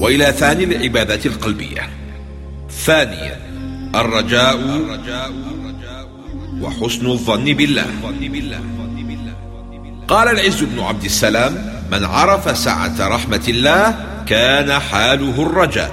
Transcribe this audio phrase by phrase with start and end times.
[0.00, 1.88] وإلى ثاني العبادات القلبية.
[2.70, 3.36] ثانيا
[3.94, 4.58] الرجاء
[6.60, 7.86] وحسن الظن بالله.
[10.08, 13.94] قال العز بن عبد السلام من عرف سعة رحمة الله
[14.26, 15.90] كان حاله الرجاء.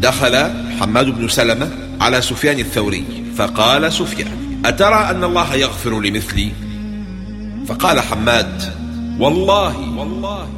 [0.00, 0.36] دخل
[0.80, 3.04] حماد بن سلمة على سفيان الثوري
[3.36, 6.52] فقال سفيان أترى أن الله يغفر لمثلي؟
[7.68, 8.62] فقال حماد
[9.18, 10.48] والله والله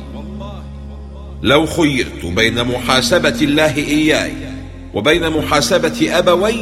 [1.42, 4.32] لو خيرت بين محاسبة الله إياي
[4.94, 6.56] وبين محاسبة أبوي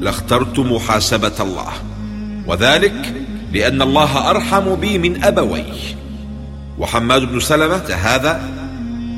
[0.00, 1.72] لاخترت محاسبة الله
[2.46, 3.14] وذلك
[3.52, 5.64] لأن الله أرحم بي من أبوي.
[6.78, 8.50] وحماد بن سلمة هذا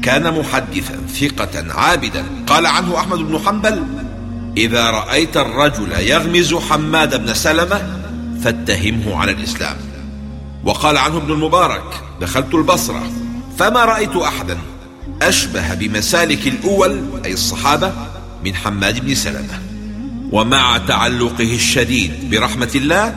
[0.02, 2.24] كان محدثا ثقة عابدا.
[2.46, 3.82] قال عنه أحمد بن حنبل
[4.56, 7.82] إذا رأيت الرجل يغمز حماد بن سلمة
[8.42, 9.76] فاتهمه على الإسلام.
[10.64, 13.02] وقال عنه ابن المبارك دخلت البصرة
[13.58, 14.58] فما رأيت أحدا.
[15.22, 17.92] أشبه بمسالك الأول أي الصحابة
[18.44, 19.60] من حماد بن سلمة.
[20.32, 23.14] ومع تعلقه الشديد برحمة الله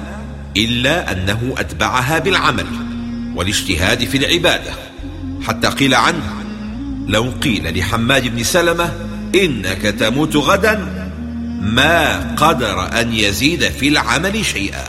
[0.58, 2.66] إلا أنه أتبعها بالعمل
[3.36, 4.72] والاجتهاد في العبادة.
[5.48, 6.34] حتى قيل عنه
[7.08, 8.94] لو قيل لحماد بن سلمة
[9.36, 10.76] إنك تموت غدا
[11.62, 14.84] ما قدر أن يزيد في العمل شيئا.